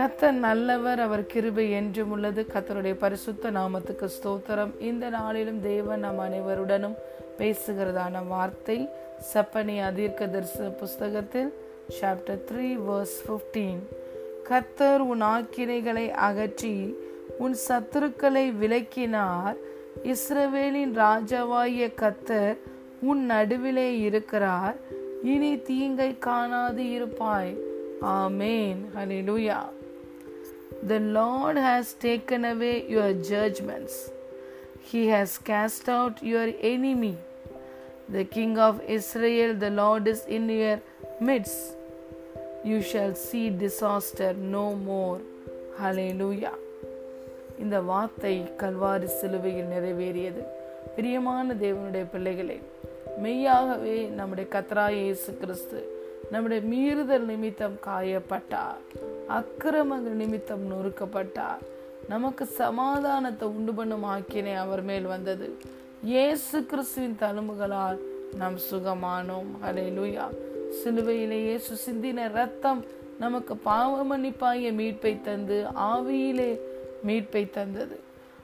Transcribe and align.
கத்தர் 0.00 0.30
நல்லவர் 0.30 1.00
அவர் 1.00 1.26
கிருபை 1.26 1.70
என்றும் 1.70 2.10
உள்ளது. 2.10 2.46
கத்தருடைய 2.52 2.94
பரிசுத்த 2.94 3.50
நாமத்துக்கு 3.50 4.08
ஸ்தோத்திரம். 4.16 4.80
இந்த 4.80 5.08
நாளிலும் 5.08 5.60
தேவன் 5.60 6.00
நம் 6.00 6.18
அனைவருடனும் 6.18 6.94
பேசுகிறதான 7.38 8.26
வார்த்தை 8.28 8.88
சப்பனி 9.34 9.76
அதீர்க்க 9.88 10.30
தரிசன 10.30 10.68
புஸ்தகத்தில் 10.68 11.52
சாப்டர் 12.00 12.38
த்ரீ 12.50 12.78
வர்ஸ் 12.88 13.18
ஃபிஃப்டீன் 13.26 13.82
கத்தர் 14.50 14.96
உன் 14.96 15.20
ஆக்கினைகளை 15.20 16.10
அகற்றி 16.10 16.96
உன் 17.38 17.56
சத்துருக்களை 17.68 18.52
விலக்கினார். 18.62 19.56
இஸ்ரவேலின் 20.04 20.94
ராஜாவாகிய 20.94 21.90
கத்தர் 22.00 22.56
உன் 23.00 23.24
நடுவிலே 23.24 23.98
இருக்கிறார். 23.98 24.76
இனி 25.22 25.62
தீங்கை 25.62 26.18
காணாது 26.18 26.90
இருப்பாய். 26.90 27.54
ஆமேன். 28.02 28.80
ஹalleluya 28.96 29.60
The 30.70 31.00
Lord 31.00 31.56
has 31.56 31.92
taken 31.94 32.44
away 32.44 32.86
your 32.88 33.12
judgments. 33.12 34.10
He 34.82 35.08
has 35.08 35.38
cast 35.38 35.88
out 35.88 36.22
your 36.22 36.48
enemy. 36.62 37.16
The 38.08 38.24
King 38.24 38.58
of 38.58 38.80
Israel, 38.88 39.54
the 39.54 39.70
Lord 39.70 40.08
is 40.08 40.24
in 40.26 40.48
your 40.48 40.80
midst. 41.20 41.76
You 42.64 42.82
shall 42.82 43.14
see 43.14 43.50
disaster 43.50 44.32
no 44.32 44.74
more. 44.74 45.20
Hallelujah. 45.78 46.56
இந்த 47.58 47.80
வார்த்தை 47.80 48.34
கல்வாரி 48.62 49.08
சிலுவையில் 49.20 49.70
நிறைவேறியது 49.72 50.42
பிரியமான 50.96 51.54
தேவனுடைய 51.54 52.04
பிள்ளைகளே 52.04 52.56
மெய்யாகவே 53.18 53.96
நம்முடைய 54.18 54.46
கத்ராய 54.52 54.94
இயேசு 55.02 55.30
கிறிஸ்து 55.34 55.80
நம்முடைய 56.30 56.60
மீறுதல் 56.72 57.26
நிமித்தம் 57.32 57.76
காயப்பட்டார். 57.86 58.80
அக்கிரமங்கள் 59.28 60.18
நிமித்தம் 60.22 60.64
நொறுக்கப்பட்டார். 60.70 61.62
நமக்கு 62.08 62.44
சமாதானத்தை 62.46 63.48
உண்டு 63.48 63.72
பண்ணும் 63.72 64.04
ஆக்கினை 64.04 64.54
அவர் 64.54 64.82
மேல் 64.82 65.02
வந்தது. 65.02 65.56
இயேசு 66.04 66.64
கிறிஸ்துவின் 66.64 67.18
தழும்புகளால் 67.20 67.98
நாம் 68.36 68.56
சுகமானோம். 68.70 69.50
அலே 69.66 69.86
லூயா 69.98 70.26
சிலுவையிலே 70.78 71.38
இயேசு 71.48 71.74
சிந்தின 71.86 72.32
ரத்தம் 72.32 72.84
நமக்கு 73.18 73.56
பாவ 73.56 73.92
மன்னிப்பாகிய 74.10 74.72
மீட்பை 74.72 75.20
தந்து 75.20 75.66
ஆவியிலே 75.92 76.50
மீட்பை 77.06 77.50
தந்தது. 77.50 78.00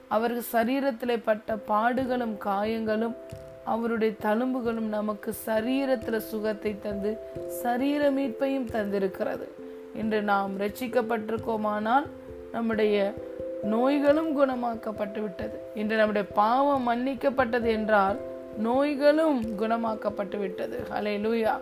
அவருக்கு 0.07 0.43
சரீரத்திலே 0.57 1.17
பட்ட 1.23 1.55
பாடுகளும் 1.67 2.37
காயங்களும் 2.37 3.15
அவருடைய 3.67 4.13
தழும்புகளும் 4.23 4.89
நமக்கு 4.89 5.33
சரீரத்தில் 5.47 6.27
சுகத்தை 6.31 6.71
தந்து 6.79 7.11
சரீர 7.63 8.11
மீட்பையும் 8.11 8.69
தந்திருக்கிறது. 8.71 9.47
இன்று 9.95 10.19
நாம் 10.21 10.53
ரட்சிக்கப்பட்டிருக்கோமானால் 10.59 12.07
நம்முடைய 12.51 12.97
நோய்களும் 13.63 14.31
குணமாக்கப்பட்டு 14.37 15.19
விட்டது 15.21 15.57
இன்று 15.73 15.95
நம்முடைய 15.95 16.25
பாவம் 16.35 16.85
மன்னிக்கப்பட்டது 16.89 17.69
என்றால் 17.69 18.17
நோய்களும் 18.57 19.39
குணமாக்கப்பட்டு 19.61 20.37
விட்டது 20.37 20.77
hallelujah 21.25 21.53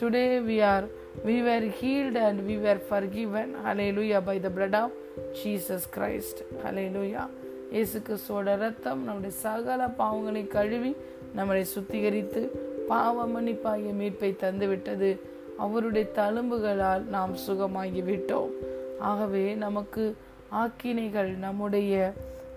today 0.00 0.26
we 0.48 0.58
are 0.64 0.86
we 1.26 1.36
were 1.42 1.66
healed 1.80 2.18
and 2.18 2.40
we 2.48 2.56
were 2.56 2.82
forgiven 2.88 3.52
hallelujah 3.90 4.20
by 4.28 4.36
the 4.38 4.50
blood 4.56 4.78
of 4.82 4.94
Jesus 5.40 5.88
Christ 5.96 6.40
hallelujah 6.96 7.24
இயேசு 7.72 7.98
கிறிஸ்துவோட 8.06 8.50
ரத்தம் 8.56 9.02
நம்முடைய 9.04 9.34
சகல 9.42 9.86
பாவங்களை 9.98 10.42
கழுவி 10.48 10.92
நம்மளை 11.36 11.64
சுத்திகரித்து 11.74 12.48
பாவ 12.88 13.26
மன்னிப்பாகிய 13.26 13.92
மீட்பை 13.92 14.36
தந்துவிட்டது. 14.40 15.20
அவருடைய 15.58 16.06
தழும்புகளால் 16.14 17.08
நாம் 17.08 17.34
சுகமாகி 17.48 18.02
விட்டோம் 18.02 18.52
ஆகவே 18.98 19.54
நமக்கு 19.54 20.16
ஆக்கினைகள் 20.50 21.30
நம்முடைய 21.36 22.12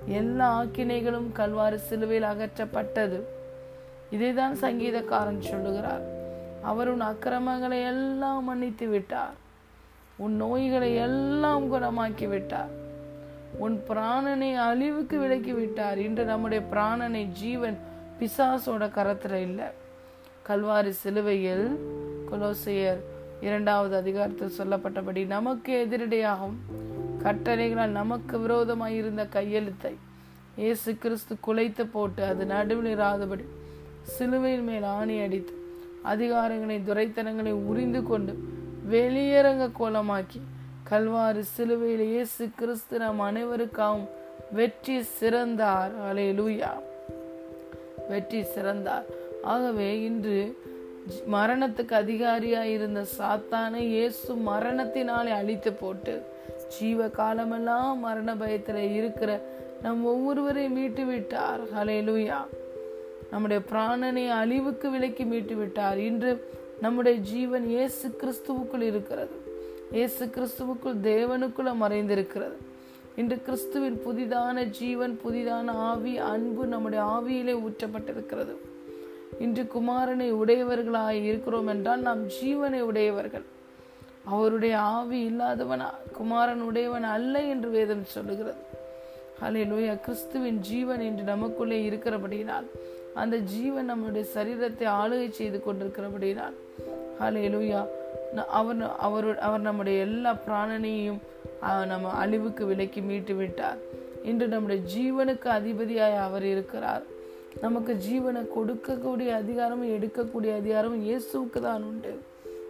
எல்லா 0.05 0.63
ஆக்கினைகளும் 0.63 1.31
கல்வாறு 1.31 1.79
சிலுவையில் 1.79 2.29
அகற்றப்பட்டது. 2.29 3.19
இதைதான் 4.11 4.55
சங்கீதக்காரன் 4.61 5.39
சொல்லுகிறார். 5.39 6.01
அவர் 6.61 6.89
உன் 6.89 7.01
அக்கிரமங்களை 7.01 7.81
எல்லாம் 7.81 8.43
மன்னித்து 8.43 8.87
விட்டார் 8.87 9.35
உன் 10.17 10.35
நோய்களை 10.35 10.95
எல்லாம் 10.95 11.65
குணமாக்கி 11.73 12.27
விட்டார் 12.27 12.69
உன் 13.57 13.83
பிராணனை 13.89 14.55
அழிவுக்கு 14.55 15.19
விலக்கி 15.19 15.51
விட்டார். 15.51 15.97
இன்று 15.97 16.23
நம்முடைய 16.23 16.63
பிராணனை 16.71 17.23
ஜீவன் 17.31 17.77
பிசாசோட 18.19 18.85
கரத்துல 18.97 19.35
இல்லை. 19.47 19.67
கல்வாரி 20.47 20.91
சிலுவையில் 21.03 21.67
கொலோசையர் 22.29 23.01
இரண்டாவது 23.47 23.95
அதிகாரத்தில் 24.01 24.57
சொல்லப்பட்டபடி 24.59 25.21
நமக்கு 25.35 25.71
எதிரடையாகும். 25.83 26.57
கட்டளைகளால் 27.23 27.97
நமக்கு 28.01 28.35
விரோதமாய் 28.39 28.95
இருந்த 28.95 29.23
கையெழுத்தை 29.35 29.93
இயேசு 30.61 30.91
கிறிஸ்து 31.03 31.33
குலைத்து 31.45 31.83
போட்டு 31.95 32.21
அது 32.25 32.43
நடுவில் 32.53 32.91
இராதபடி 32.95 33.45
சிலுவையின் 34.15 34.65
மேல் 34.69 34.87
ஆணி 34.97 35.15
அடித்து 35.25 35.53
அதிகாரங்களை 36.13 36.77
துரைத்தனங்களை 36.89 37.53
உறிந்து 37.69 38.01
கொண்டு 38.03 38.33
வெளியரங்க 38.93 39.65
கோலமாக்கி 39.79 40.41
கல்வாரி 40.89 41.43
சிலுவையில் 41.55 42.05
இயேசு 42.13 42.43
கிறிஸ்து 42.59 42.97
நம் 43.03 43.23
அனைவருக்காகவும் 43.29 44.07
வெற்றி 44.59 44.97
சிறந்தார். 45.17 45.93
அலே 46.09 46.27
லூயா 46.39 46.71
வெற்றி 48.09 48.41
சிறந்தார். 48.53 49.07
ஆகவே 49.53 49.89
இன்று 50.07 50.39
மரணத்துக்கு 51.33 51.93
அதிகாரியாக 52.03 52.73
இருந்த 52.77 53.01
சாத்தானை 53.17 53.83
இயேசு 53.95 54.31
மரணத்தினாலே 54.49 55.31
அழித்து 55.41 55.73
போட்டு 55.73 56.15
ஜீவ 56.75 57.07
காலமெல்லாம் 57.19 57.99
மரண 57.99 58.29
பயத்தில் 58.41 58.81
இருக்கிற 58.99 59.31
நம் 59.83 60.05
ஒவ்வொருவரையும் 60.11 60.77
மீட்டு 60.77 61.05
விட்டார். 61.05 61.61
ஹலே 61.75 61.97
லூயா 62.07 62.39
நம்முடைய 63.31 63.59
பிராணனை 63.71 64.25
அழிவுக்கு 64.41 64.87
விலக்கி 64.89 65.25
மீட்டு 65.31 65.55
விட்டார். 65.55 65.97
இன்று 66.09 66.31
நம்முடைய 66.81 67.17
ஜீவன் 67.31 67.67
இயேசு 67.75 68.07
கிறிஸ்துவுக்குள் 68.21 68.85
இருக்கிறது. 68.91 69.35
இயேசு 69.91 70.23
கிறிஸ்துவுக்குள் 70.35 70.97
தேவனுக்குள்ள 71.09 71.71
மறைந்திருக்கிறது. 71.83 72.57
இன்று 73.19 73.35
கிறிஸ்துவின் 73.41 73.95
புதிதான 74.05 74.63
ஜீவன் 74.69 75.19
புதிதான 75.23 75.71
ஆவி 75.89 76.17
அன்பு 76.17 76.65
நம்முடைய 76.65 77.03
ஆவியிலே 77.05 77.53
ஊற்றப்பட்டிருக்கிறது. 77.65 78.53
இன்று 79.39 79.63
குமாரனை 79.63 80.27
உடையவர்களாய் 80.33 81.23
இருக்கிறோம் 81.23 81.67
என்றால் 81.67 81.99
நாம் 81.99 82.21
ஜீவனை 82.27 82.81
உடையவர்கள். 82.81 83.45
அவருடைய 84.23 84.77
ஆவி 84.79 85.19
இல்லாதவன் 85.21 85.83
குமாரன் 86.17 86.61
உடையவன் 86.61 87.03
அல்ல 87.03 87.41
என்று 87.41 87.69
வேதம் 87.69 88.03
சொல்லுகிறது. 88.03 88.61
ஹலே 89.41 89.63
லூயா 89.71 89.95
கிறிஸ்துவின் 89.99 90.59
ஜீவன் 90.59 91.01
இன்று 91.01 91.23
நமக்குள்ளே 91.23 91.89
இருக்கிறபடியினால் 91.89 92.67
அந்த 93.13 93.37
ஜீவன் 93.37 93.85
நம்முடைய 93.85 94.27
சரீரத்தை 94.35 94.87
ஆளுகை 95.01 95.29
செய்து 95.29 95.63
கொண்டிருக்கிறபடியினால் 95.63 96.55
ஹலே 97.19 97.43
லூயா 97.55 97.81
அவர் 98.59 98.81
அவர் 98.97 99.39
அவர் 99.39 99.59
நம்முடைய 99.59 99.99
எல்லா 99.99 100.31
பிராணனையும் 100.47 101.19
நம்ம 101.61 102.09
அழிவுக்கு 102.09 102.65
விலக்கி 102.65 103.01
மீட்டு 103.01 103.35
விட்டார். 103.35 103.77
இன்று 104.23 104.47
நம்முடைய 104.47 104.81
ஜீவனுக்கு 104.95 105.47
அதிபதியாய் 105.47 106.17
அவர் 106.17 106.43
இருக்கிறார். 106.43 107.03
நமக்கு 107.61 107.93
ஜீவனை 107.93 108.45
கொடுக்கக்கூடிய 108.57 109.27
அதிகாரமும் 109.27 109.89
எடுக்கக்கூடிய 109.89 110.55
அதிகாரமும் 110.55 111.05
இயேசுவுக்கு 111.07 111.59
தான் 111.61 111.83
உண்டு. 111.83 112.19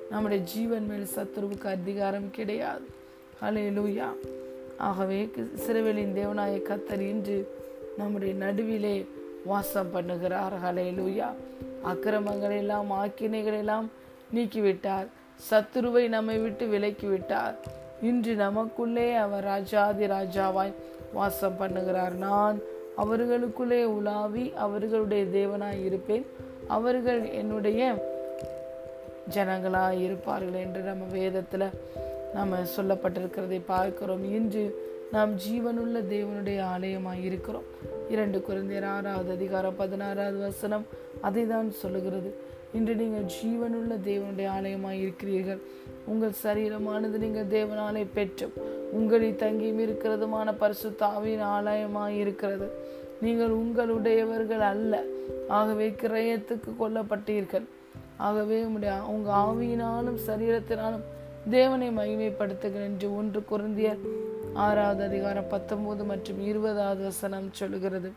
நம்முடைய 0.09 0.43
ஜீவன் 0.43 0.87
மேல் 0.87 1.07
சத்துருவுக்கு 1.15 1.65
அதிகாரம் 1.65 2.31
கிடையாது. 2.31 2.85
ஹலே 3.41 3.65
லூயா 3.77 4.07
ஆகவே 4.77 5.29
சிறுவெளியின் 5.67 6.15
தேவனாய 6.19 6.61
கத்தர் 6.69 6.99
இன்று 6.99 7.55
நம்முடைய 7.97 8.33
நடுவிலே 8.33 9.05
வாசம் 9.45 9.93
பண்ணுகிறார். 9.93 10.53
ஹலே 10.65 10.87
லூயா 10.99 11.29
அக்கிரமங்கள் 11.85 12.57
எல்லாம் 12.57 12.91
ஆக்கினைகள் 12.91 13.57
எல்லாம் 13.57 13.89
நீக்கிவிட்டார். 14.35 15.07
சத்துருவை 15.49 16.07
நம்மை 16.07 16.37
விட்டு 16.37 16.67
விலக்கி 16.67 17.07
விட்டார். 17.07 17.85
இன்று 18.01 18.35
நமக்குள்ளே 18.35 19.13
அவர் 19.13 19.43
ராஜாதி 19.43 20.05
ராஜாவாய் 20.05 20.73
வாசம் 21.13 21.55
பண்ணுகிறார். 21.59 22.13
நான் 22.13 22.59
அவர்களுக்குள்ளே 22.95 23.83
உலாவி 23.83 24.53
அவர்களுடைய 24.55 25.25
தேவனாய் 25.25 25.85
இருப்பேன். 25.85 26.25
அவர்கள் 26.67 27.29
என்னுடைய 27.29 28.09
ஜனங்களாய் 29.33 30.01
இருப்பார்கள் 30.01 30.59
என்று 30.59 30.81
நம்ம 30.81 31.05
வேதத்தில் 31.11 31.69
நம்ம 32.33 32.57
சொல்லப்பட்டிருக்கிறதை 32.77 33.61
பார்க்கிறோம். 33.65 34.33
இன்று 34.33 34.85
நாம் 35.11 35.35
ஜீவனுள்ள 35.35 35.97
தேவனுடைய 36.13 36.61
ஆலயமாக 36.61 37.17
இருக்கிறோம். 37.17 37.63
இரண்டு 38.09 38.43
குழந்தையர் 38.49 38.85
ஆறாவது 38.85 39.31
அதிகாரம் 39.31 39.75
பதினாறாவது 39.75 40.37
வசனம் 40.37 40.85
அதை 41.21 41.47
தான் 41.47 41.71
சொல்லுகிறது. 41.71 42.35
இன்று 42.77 42.95
நீங்கள் 42.95 43.29
ஜீவனுள்ள 43.35 43.93
தேவனுடைய 44.09 44.47
ஆலயமாய் 44.57 45.01
இருக்கிறீர்கள். 45.03 45.61
உங்கள் 46.05 46.39
சரீரமானது 46.43 47.17
நீங்கள் 47.23 47.51
தேவனாலே 47.55 48.03
பெற்றும். 48.13 48.53
உங்களில் 48.91 49.41
தங்கியும் 49.43 49.81
இருக்கிறதுமான 49.85 50.53
பரிசுத்தாவின் 50.61 51.43
ஆலயமாய் 51.55 52.17
இருக்கிறது. 52.23 52.67
நீங்கள் 53.21 53.53
உங்களுடையவர்கள் 53.61 54.63
அல்ல. 54.73 55.03
ஆகவே 55.59 55.87
கிரயத்துக்கு 56.03 56.71
கொல்லப்பட்டீர்கள். 56.81 57.65
ஆகவே 58.27 58.57
உங்களுடைய 58.63 58.93
உங்கள் 59.13 59.37
ஆவியினாலும் 59.43 60.19
சரீரத்தினாலும் 60.27 61.05
தேவனை 61.49 61.89
மகிமைப்படுத்துகிறேன் 61.97 62.91
என்று 62.91 63.09
ஒன்று 63.17 63.39
குருந்தியர் 63.51 64.01
ஆறாவது 64.65 65.01
அதிகாரம் 65.03 65.49
பத்தொன்பது 65.49 66.03
மற்றும் 66.03 66.39
இருபதாவது 66.45 67.03
வசனம் 67.03 67.49
சொல்லுகிறது. 67.51 68.09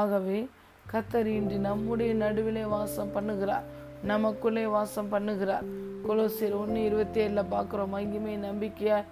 ஆகவே 0.00 0.38
கத்தர் 0.92 1.28
இன்று 1.38 1.56
நம்முடைய 1.68 2.12
நடுவிலே 2.14 2.64
வாசம் 2.74 3.14
பண்ணுகிறார். 3.16 3.66
நமக்குள்ளே 4.04 4.66
வாசம் 4.66 5.12
பண்ணுகிறார். 5.12 5.64
கொலோசியர் 6.08 6.56
ஒன்று 6.56 6.84
இருபத்தி 6.84 7.26
ஏழுல 7.26 7.44
பார்க்குறோம். 7.50 7.88
மகிமை 7.88 8.38
நம்பிக்கையா 8.38 9.04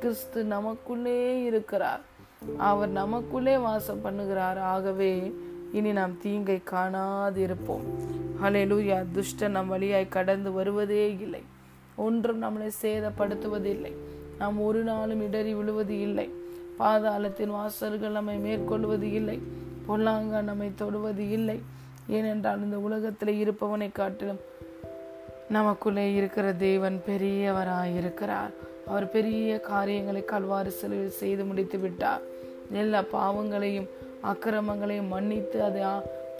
கிறிஸ்து 0.00 0.44
நமக்குள்ளே 0.44 1.42
இருக்கிறார். 1.42 2.00
அவர் 2.56 2.88
நமக்குள்ளே 2.88 3.56
வாசம் 3.56 4.04
பண்ணுகிறார். 4.04 4.58
ஆகவே 4.58 5.34
இனி 5.72 5.92
நாம் 5.92 6.20
தீங்கை 6.20 6.62
காணாதிருப்போம். 6.70 7.86
ஹலெலூயா 8.42 9.04
துஷ்டன் 9.14 9.48
நம் 9.48 9.68
வழியாய் 9.68 10.08
கடந்து 10.08 10.52
வருவதே 10.52 11.16
இல்லை. 11.20 11.42
ஒன்றும் 11.96 12.42
நம்மளை 12.42 12.70
சேதப்படுத்துவதில்லை. 12.82 13.92
நாம் 14.38 14.60
ஒரு 14.60 14.82
நாளும் 14.82 15.22
இடறி 15.22 15.54
விழுவது 15.54 16.00
இல்லை. 16.00 16.30
பாதாளத்தின் 16.78 17.50
வாசல்கள் 17.50 18.10
நம்மை 18.10 18.36
மேற்கொள்வது 18.36 19.12
இல்லை. 19.12 19.42
பொல்லாங்கா 19.88 20.42
நம்மை 20.42 20.72
தொடுவது 20.74 21.30
இல்லை. 21.30 21.60
ஏனென்றால் 22.12 22.64
இந்த 22.64 22.78
உலகத்தில் 22.78 23.34
இருப்பவனை 23.42 23.92
காட்டிலும் 23.92 24.40
நமக்குள்ளே 25.48 26.14
இருக்கிற 26.14 26.52
தேவன் 26.52 27.02
பெரியவராய் 27.08 27.96
இருக்கிறார் 27.96 28.52
அவர் 28.86 29.10
பெரிய 29.10 29.60
காரியங்களை 29.60 30.24
கல்வாறு 30.24 30.70
செலவில் 30.70 31.18
செய்து 31.22 31.44
முடித்து 31.44 31.78
விட்டார். 31.78 32.22
எல்லா 32.72 33.02
பாவங்களையும் 33.02 33.88
அக்கிரமங்களையும் 34.24 35.08
மன்னித்து 35.08 35.62
அதை 35.62 35.82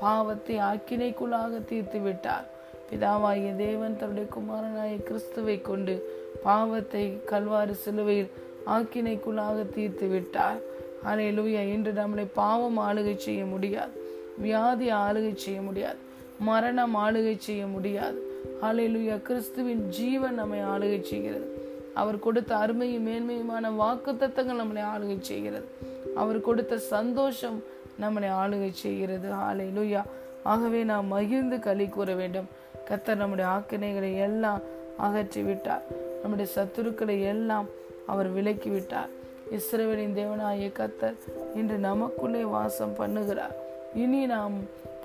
பாவத்தை 0.01 0.57
ஆக்கினைக்குள்ளாக 0.59 1.65
தீர்த்து 1.65 1.99
விட்டார். 1.99 2.47
பிதாவாகிய 2.91 3.57
தேவன் 3.57 3.99
தன்னுடைய 3.99 4.29
குமாரனாய 4.29 5.03
கிறிஸ்துவை 5.03 5.61
கொண்டு 5.61 5.95
பாவத்தை 6.43 7.25
கல்வாறு 7.25 7.75
சிலுவையில் 7.75 8.31
ஆக்கினைக்குள்ளாக 8.67 9.75
தீர்த்து 9.75 10.07
விட்டார். 10.07 10.59
ஹalleluya. 11.05 11.63
இன்று 11.75 11.93
நம்மளை 11.93 12.27
பாவம் 12.35 12.79
ஆளுகை 12.79 13.17
செய்ய 13.17 13.45
முடியாது. 13.45 14.02
வியாதி 14.43 14.89
ஆளுகை 15.05 15.33
செய்ய 15.45 15.61
முடியாது. 15.63 16.01
மரணம் 16.49 16.95
ஆளுகை 16.97 17.35
செய்ய 17.39 17.65
முடியாது. 17.67 18.19
அலையிலுயா 18.63 19.17
கிறிஸ்துவின் 19.29 19.83
ஜீவன் 19.99 20.39
நம்மை 20.41 20.61
ஆளுகை 20.73 21.01
செய்கிறது. 21.03 21.47
அவர் 22.01 22.19
கொடுத்த 22.19 22.53
அருமையும் 22.57 23.07
மேன்மையுமான 23.09 23.71
வாக்குத்தத்தங்கள் 23.83 24.61
நம்மளை 24.63 24.83
ஆளுகை 24.95 25.17
செய்கிறது. 25.31 25.67
அவர் 26.15 26.41
கொடுத்த 26.41 26.79
சந்தோஷம் 26.95 27.59
நம்மளை 28.01 28.29
ஆளுகை 28.43 28.71
செய்கிறது. 28.85 29.29
ஆலையிலுயா 29.49 30.03
ஆகவே 30.53 30.81
நாம் 30.91 31.07
மகிழ்ந்து 31.07 31.59
களி 31.59 31.87
கூற 31.89 32.15
வேண்டும். 32.15 32.49
கத்தர் 32.89 33.23
நம்முடைய 33.23 33.49
ஆக்கினைகளை 33.51 34.13
எல்லாம் 34.27 34.63
அகற்றி 35.07 35.43
விட்டார் 35.43 35.85
நம்முடைய 36.23 36.49
சத்துருக்களை 36.57 37.17
எல்லாம் 37.35 37.69
அவர் 38.13 38.29
விலக்கி 38.33 38.71
விட்டார் 38.71 39.11
இஸ்ரவேலின் 39.57 40.17
தேவனாகிய 40.19 40.69
கத்தர் 40.79 41.19
இன்று 41.55 41.77
நமக்குள்ளே 41.89 42.43
வாசம் 42.55 42.97
பண்ணுகிறார். 42.99 43.55
இனி 43.95 44.27
நாம் 44.27 44.53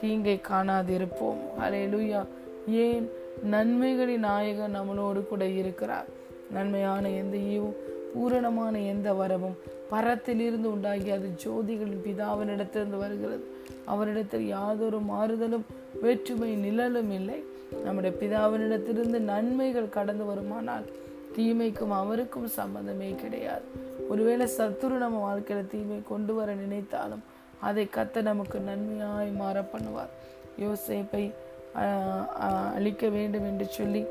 தீங்கை 0.01 0.41
காணாதிருப்போம். 0.49 1.37
ஹalleluya. 1.59 2.25
ஏன்? 2.67 3.09
நன்மைகளின் 3.51 4.17
நாயகன் 4.17 4.79
நம்மளோடு 4.79 5.27
கூட 5.27 5.45
இருக்கிறார். 5.45 6.07
நன்மையான 6.51 7.09
எந்த 7.09 7.37
ஈவும் 7.37 7.73
பூரணமான 8.13 8.79
எந்த 8.79 9.13
வரமும் 9.13 9.55
பரத்திலிருந்து 9.91 10.71
உண்டாகி 10.71 11.09
அது 11.09 11.35
ஜோதிகளின் 11.45 12.01
பிதாவினிடத்திலிருந்து 12.05 12.97
வருகிறது. 12.97 13.43
அவரிடத்தில் 13.85 14.47
யாதொரு 14.47 14.99
மாறுதலும் 14.99 15.61
வேற்றுமை 16.01 16.55
நிழலும் 16.55 17.11
இல்லை. 17.11 17.43
நம்முடைய 17.83 18.17
பிதாவினிடத்திலிருந்து 18.19 19.19
நன்மைகள் 19.19 19.89
கடந்து 19.89 20.23
வருமானால் 20.23 20.85
தீமைக்கும் 21.37 21.89
அவருக்கும் 21.89 22.47
சம்பந்தமே 22.47 23.15
கிடையாது. 23.21 23.61
ஒருவேளை 24.09 24.47
சத்துரு 24.57 24.89
நம்ம 24.89 25.35
வாழ்க்கையில 25.35 25.67
தீமை 25.67 26.01
கொண்டு 26.07 26.33
வர 26.33 26.55
நினைத்தாலும் 26.55 27.23
அதை 27.67 27.85
கத்த 27.97 28.21
நமக்கு 28.29 28.57
நன்மையாய் 28.69 29.31
மாற 29.41 29.57
பண்ணுவார். 29.73 30.11
யோசேப்பை 30.63 31.23
அழிக்க 32.77 33.03
வேண்டும் 33.15 33.47
என்று 33.49 33.65
சொல்லி 33.77 34.01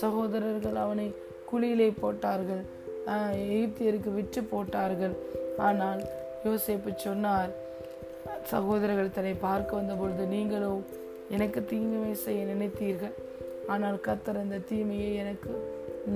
சகோதரர்கள் 0.00 0.78
அவனை 0.84 1.06
குழியிலே 1.50 1.88
போட்டார்கள். 2.02 2.62
எகிப்தியருக்கு 3.54 4.10
விற்று 4.18 4.42
போட்டார்கள். 4.52 5.14
ஆனால் 5.68 6.02
யோசேப்பு 6.46 6.90
சொன்னார் 7.06 7.52
சகோதரர்கள் 8.52 9.14
தன்னை 9.16 9.34
பார்க்க 9.46 9.78
வந்த 9.78 9.94
பொழுது 10.00 10.24
நீங்களோ 10.34 10.72
எனக்கு 11.34 11.60
தீமை 11.70 12.14
செய்ய 12.24 12.40
நினைத்தீர்கள். 12.52 13.14
ஆனால் 13.72 13.98
கத்தர் 14.06 14.42
அந்த 14.44 14.62
தீமையை 14.70 15.10
எனக்கு 15.22 15.52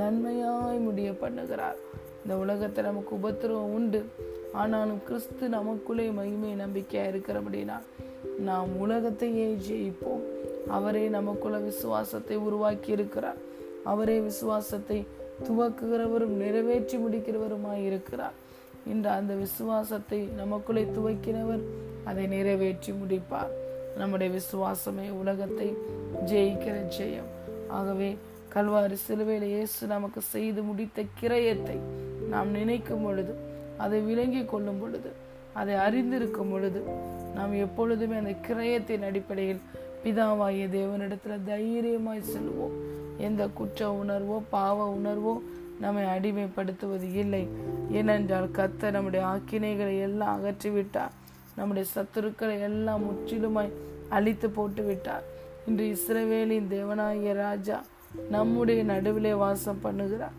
நன்மையாய் 0.00 0.80
முடிய 0.86 1.10
பண்ணுகிறார். 1.22 1.78
இந்த 2.22 2.34
உலகத்தில் 2.44 2.88
நமக்கு 2.90 3.12
உபத்திரவம் 3.20 3.74
உண்டு. 3.78 4.00
ஆனாலும் 4.52 5.00
கிறிஸ்து 5.04 5.48
நமக்குள்ளே 5.48 6.08
மகிமை 6.10 6.54
நம்பிக்கையா 6.54 7.04
இருக்கிறபடினா 7.12 7.78
நாம் 8.38 8.76
உலகத்தையே 8.76 9.56
ஜெயிப்போம். 9.68 10.24
அவரே 10.68 11.08
நமக்குள்ள 11.08 11.58
விசுவாசத்தை 11.58 12.36
உருவாக்கி 12.36 12.90
இருக்கிறார் 12.90 13.36
அவரே 13.84 14.20
விசுவாசத்தை 14.20 15.06
துவக்குகிறவரும் 15.48 16.36
நிறைவேற்றி 16.36 16.96
முடிக்கிறவருமாய் 16.96 17.84
இருக்கிறார். 17.84 18.32
இன்று 18.86 19.10
அந்த 19.10 19.34
விசுவாசத்தை 19.34 20.28
நமக்குள்ளே 20.36 20.86
துவக்கினவர் 20.96 21.62
அதை 22.04 22.26
நிறைவேற்றி 22.26 22.92
முடிப்பார். 22.92 23.52
நம்முடைய 23.98 24.40
விசுவாசமே 24.40 25.10
உலகத்தை 25.10 25.76
ஜெயிக்கிற 26.26 26.76
ஜெயம். 26.98 27.30
ஆகவே 27.68 28.16
கல்வாரி 28.54 28.92
சிலுவையில் 28.92 29.48
இயேசு 29.48 29.86
நமக்கு 29.86 30.20
செய்து 30.20 30.62
முடித்த 30.62 31.02
கிரயத்தை 31.20 31.78
நாம் 32.28 32.50
நினைக்கும் 32.50 33.02
பொழுது 33.02 33.47
அதை 33.84 33.98
விளங்கி 34.00 34.42
கொள்ளும் 34.44 34.80
பொழுது 34.80 35.10
அதை 35.60 35.74
அறிந்திருக்கும் 35.86 36.50
பொழுது 36.50 36.80
நாம் 37.36 37.54
எப்பொழுதுமே 37.64 38.16
அந்த 38.16 38.34
கிரயத்தின் 38.48 39.06
அடிப்படையில் 39.08 39.62
பிதாவாகிய 40.02 40.66
தேவனிடத்துல 40.76 41.36
தைரியமாய் 41.46 42.28
செல்வோம். 42.32 42.76
எந்த 43.26 43.42
குற்ற 43.58 43.88
உணர்வோ 44.02 44.36
பாவ 44.50 44.78
உணர்வோ 44.98 45.34
நம்மை 45.80 46.04
அடிமைப்படுத்துவது 46.14 47.08
இல்லை. 47.22 47.42
ஏனென்றால் 47.92 48.48
கத்த 48.58 48.90
நம்முடைய 48.96 49.22
ஆக்கினைகளை 49.26 49.94
எல்லாம் 50.06 50.34
அகற்றி 50.36 50.70
விட்டார் 50.70 51.14
நம்முடைய 51.56 51.84
சத்துருக்களை 51.94 52.56
எல்லாம் 52.68 53.04
முற்றிலுமாய் 53.08 53.72
அழித்து 54.16 54.48
போட்டு 54.50 54.82
விட்டார் 54.82 55.24
இன்று 55.66 55.84
இஸ்ரவேலின் 55.94 56.68
தேவனாகிய 56.74 57.32
ராஜா 57.44 57.78
நம்முடைய 58.34 58.80
நடுவிலே 58.90 59.32
வாசம் 59.44 59.82
பண்ணுகிறார். 59.84 60.36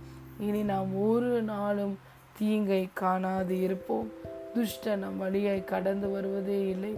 இனி 0.47 0.61
நாம் 0.71 0.91
ஒரு 1.07 1.41
நாளும் 1.53 1.95
தீங்கை 2.39 2.87
காணாது 2.93 3.61
இருப்போம். 3.61 4.11
துஷ்ட 4.53 4.95
நம் 4.95 5.17
வழியாய் 5.17 5.63
கடந்து 5.63 6.09
வருவதே 6.09 6.59
இல்லை. 6.67 6.93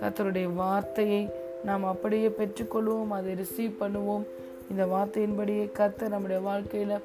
கத்தருடைய 0.00 0.54
வார்த்தையை 0.54 1.22
நாம் 1.64 1.84
அப்படியே 1.84 2.28
பெற்றுக்கொள்வோம் 2.28 3.08
அதை 3.08 3.34
ரிசீவ் 3.34 3.80
பண்ணுவோம். 3.80 4.24
இந்த 4.70 4.84
வார்த்தையின்படியே 4.86 5.72
கர்த்தர் 5.72 6.08
நம்முடைய 6.08 6.42
வாழ்க்கையில 6.48 7.00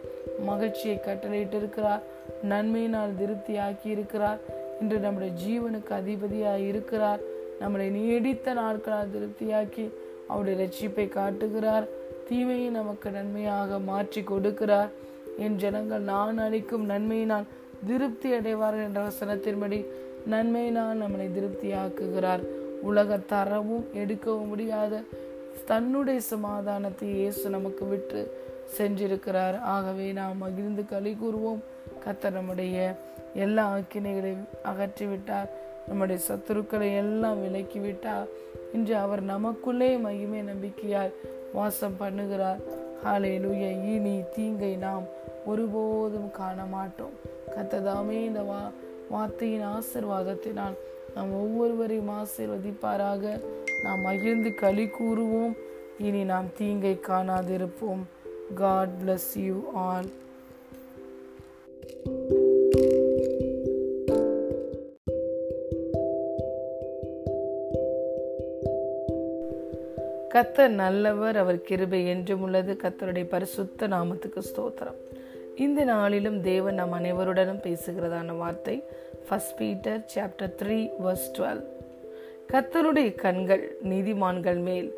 மகிழ்ச்சியை 0.45 0.99
கட்டளையிட்டு 0.99 1.57
இருக்கிறார் 1.57 2.03
நன்மையினால் 2.49 3.17
திருப்தி 3.17 3.57
ஆக்கி 3.57 3.89
இருக்கிறார் 3.89 4.39
இன்று 4.81 4.97
நம்முடைய 4.99 5.33
ஜீவனுக்கு 5.43 5.93
அதிபதியாக 5.93 6.59
இருக்கிறார். 6.59 7.19
நம்மளை 7.61 7.87
நீடித்த 7.89 8.53
நாட்களால் 8.53 9.13
திருப்தியாக்கி 9.15 9.85
அவருடைய 10.27 10.55
ரட்சிப்பை 10.59 11.09
காட்டுகிறார். 11.09 11.87
தீமையை 12.27 12.69
நமக்கு 12.69 13.09
நன்மையாக 13.11 13.79
மாற்றி 13.79 14.21
கொடுக்கிறார். 14.21 14.89
என் 15.37 15.55
ஜனங்கள் 15.55 16.01
நான் 16.01 16.37
அளிக்கும் 16.37 16.89
நன்மையினால் 16.89 17.49
திருப்தி 17.87 18.33
அடைவார்கள் 18.33 18.83
என்ற 18.83 19.01
வசனத்தின்படி 19.01 19.85
நன்மையினால் 20.29 21.01
நம்மளை 21.01 21.29
திருப்தியாக்குகிறார். 21.37 22.43
உலக 22.81 23.17
தரவும் 23.17 23.85
எடுக்கவும் 23.95 24.47
முடியாத 24.47 25.01
தன்னுடைய 25.65 26.19
சமாதானத்தை 26.19 27.09
இயேசு 27.09 27.49
நமக்கு 27.49 27.85
விட்டு 27.85 28.37
சென்றிருக்கிறார் 28.77 29.59
ஆகவே 29.59 30.11
நாம் 30.11 30.37
மகிழ்ந்து 30.37 30.85
களி 30.85 31.17
கூறுவோம். 31.23 31.59
கத்த 32.05 32.31
நம்முடைய 32.31 32.95
எல்லா 33.33 33.77
ஆக்கினைகளையும் 33.77 34.47
அகற்றிவிட்டார். 34.63 35.49
நம்முடைய 35.87 36.23
சத்துருக்களை 36.27 36.95
எல்லாம் 36.95 37.41
விலக்கி 37.41 37.79
விட்டார் 37.79 38.27
இன்று 38.73 38.95
அவர் 38.95 39.21
நமக்குள்ளே 39.21 39.95
மகிமை 39.95 40.41
நம்பிக்கையால் 40.41 41.11
வாசம் 41.53 41.95
பண்ணுகிறார். 41.99 42.59
ஹalleluya. 43.05 43.93
இனி 43.93 44.23
தீங்கை 44.35 44.75
நாம் 44.75 45.03
ஒருபோதும் 45.45 46.31
காண 46.31 46.65
மாட்டோம் 46.65 47.37
கத்ததாமே 47.55 48.11
இந்த 48.11 48.41
வா 48.41 48.71
வார்த்தையின் 49.09 49.65
ஆசிர்வாதத்தினால் 49.65 50.77
நாம் 51.15 51.33
ஒவ்வொருவரையும் 51.33 52.09
ஆசிர்வதிப்பாராக. 52.09 53.41
நாம் 53.83 54.01
மகிழ்ந்து 54.01 54.55
களி 54.55 54.83
கூறுவோம். 54.83 55.57
இனி 55.99 56.23
நாம் 56.23 56.45
தீங்கை 56.57 56.99
காணாதிருப்போம். 57.07 58.03
காட் 58.55 58.89
bless 59.05 59.39
யூ 59.39 59.71
ஆல் 59.73 60.09
கத்தர் 70.33 70.67
நல்லவர் 70.67 71.37
அவர் 71.37 71.61
கிருபை 71.61 72.07
என்றும் 72.07 72.41
உள்ளது. 72.41 72.77
கத்தருடைய 72.83 73.25
பரிசுத்த 73.27 73.87
நாமத்துக்கு 73.87 74.41
ஸ்தோத்திரம். 74.55 75.08
இந்த 75.63 75.83
நாளிலும் 75.83 76.37
தேவன் 76.41 76.77
நம் 76.79 76.93
அனைவருடனும் 76.97 77.61
பேசுகிறதான 77.65 78.35
வார்த்தை 78.41 78.75
first 79.27 79.55
Peter 79.59 80.01
chapter 80.13 80.53
three 80.61 80.77
verse 81.05 81.27
twelve 81.37 81.63
கத்தருடைய 82.51 83.09
கண்கள் 83.23 83.65
நீதிமான்கள் 83.91 84.59
மேல் 84.67 84.89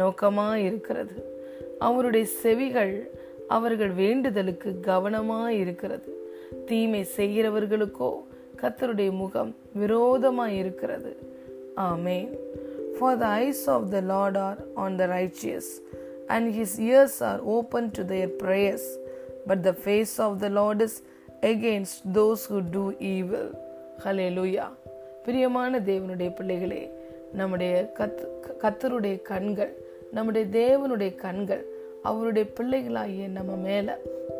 நோக்கமாக 0.00 0.58
இருக்கிறது 0.58 1.16
அவருடைய 1.88 2.26
செவிகள் 2.42 2.94
அவர்கள் 3.56 3.92
வேண்டுதலுக்கு 4.02 4.72
கவனமாக 4.90 5.48
இருக்கிறது 5.62 6.10
தீமை 6.68 7.02
செய்கிறவர்களுக்கோ 7.16 8.12
கத்தருடைய 8.62 9.10
முகம் 9.22 9.52
விரோதமாக 9.82 10.58
இருக்கிறது 10.62 11.12
ஆமேன். 11.90 12.30
For 12.98 13.10
the 13.20 13.28
eyes 13.38 13.60
of 13.74 13.82
the 13.94 14.02
Lord 14.12 14.34
are 14.46 14.58
on 14.84 14.92
the 15.00 15.06
righteous, 15.08 15.66
and 16.34 16.44
his 16.56 16.72
ears 16.88 17.14
are 17.28 17.40
open 17.56 17.84
to 17.96 18.02
their 18.10 18.28
prayers. 18.42 18.84
But 19.46 19.62
the 19.62 19.72
face 19.86 20.18
of 20.18 20.40
the 20.40 20.50
Lord 20.50 20.80
is 20.80 21.02
against 21.42 22.12
those 22.14 22.46
who 22.46 22.60
do 22.76 22.84
evil. 23.12 23.48
Hallelujah. 24.04 24.68
பிரியமான 25.24 25.80
தேவனுடைய 25.80 26.28
பிள்ளைகளே 26.34 26.82
நம்முடைய 27.32 27.72
கத் 27.98 28.22
கத்தருடைய 28.62 29.16
கண்கள் 29.22 29.72
நம்முடைய 30.12 30.44
தேவனுடைய 30.60 31.10
கண்கள் 31.14 31.64
அவருடைய 32.02 32.44
பிள்ளைகளாகிய 32.58 33.24
நம்ம 33.28 33.56
மேலே 33.68 33.94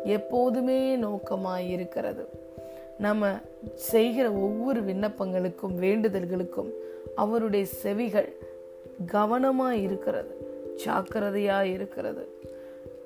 எப்போதுமே 0.05 0.95
நோக்கமாக 0.95 1.67
இருக்கிறது 1.75 2.23
நம்ம 2.97 3.29
செய்கிற 3.91 4.25
ஒவ்வொரு 4.45 4.79
விண்ணப்பங்களுக்கும் 4.81 5.75
வேண்டுதல்களுக்கும் 5.79 6.71
அவருடைய 7.15 7.65
செவிகள் 7.83 8.29
கவனமாக 9.05 9.75
இருக்கிறது 9.75 10.33
ஜாக்கிரதையாக 10.83 11.65
இருக்கிறது 11.67 12.23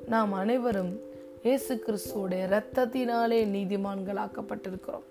நாம் 0.08 0.34
அனைவரும் 0.34 0.94
இயேசு 1.46 1.84
கிறிஸ்துவோடைய 1.88 2.46
இரத்தத்தினாலே 2.46 3.40
நீதிமான்களாக்கப்பட்டிருக்கிறோம். 3.56 5.04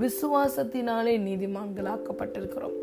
விசுவாசத்தினாலே 0.00 1.14
நீதிமான்களாக்கப்பட்டிருக்கிறோம். 1.28 2.74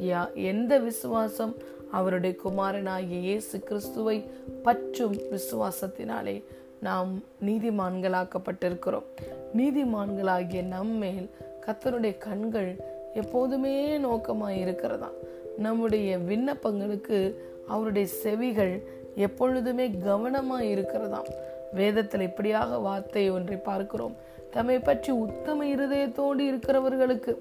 யா 0.00 0.34
எந்த 0.34 0.78
விசுவாசம்? 0.78 1.54
அவருடைய 1.90 2.36
குமாரனாகிய 2.44 3.18
இயேசு 3.18 3.60
கிறிஸ்துவை 3.60 4.24
பற்றும் 4.62 5.16
விசுவாசத்தினாலே 5.16 6.42
நாம் 6.80 7.22
நீதிமான்களாக்கப்பட்டிருக்கிறோம். 7.46 9.08
நீதிமான்களாகிய 9.56 10.62
நம்மேல் 10.62 11.30
கத்தருடைய 11.66 12.18
கண்கள் 12.18 12.76
எப்போதுமே 13.14 13.98
நோக்கமாக 13.98 14.54
இருக்கிறதா 14.54 15.10
நம்முடைய 15.58 16.18
விண்ணப்பங்களுக்கு 16.18 17.34
அவருடைய 17.68 18.08
செவிகள் 18.08 18.82
எப்பொழுதுமே 19.16 19.90
கவனமாக 19.90 20.64
இருக்கிறதாம் 20.64 21.28
வேதத்தில் 21.72 22.20
இப்படியாக 22.20 22.78
வார்த்தை 22.78 23.30
ஒன்றை 23.30 23.56
பார்க்கிறோம். 23.56 24.16
தம்மை 24.50 24.78
பற்றி 24.78 25.12
உத்தம 25.12 25.64
இருதயத்தோடு 25.64 26.38
இருக்கிறவர்களுக்கு 26.38 27.36